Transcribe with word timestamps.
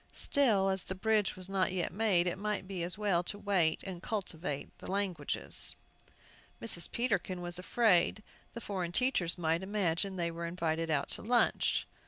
Still, 0.13 0.69
as 0.69 0.81
the 0.85 0.95
bridge 0.95 1.35
was 1.35 1.47
not 1.47 1.71
yet 1.71 1.93
made, 1.93 2.25
it 2.25 2.39
might 2.39 2.67
be 2.67 2.81
as 2.81 2.97
well 2.97 3.21
to 3.21 3.37
wait 3.37 3.83
and 3.83 4.01
cultivate 4.01 4.75
the 4.79 4.89
languages. 4.91 5.75
Mrs. 6.59 6.91
Peterkin 6.91 7.39
was 7.39 7.59
afraid 7.59 8.23
the 8.53 8.61
foreign 8.61 8.93
teachers 8.93 9.37
might 9.37 9.61
imagine 9.61 10.15
they 10.15 10.31
were 10.31 10.47
invited 10.47 10.89
out 10.89 11.09
to 11.09 11.21
lunch. 11.21 11.85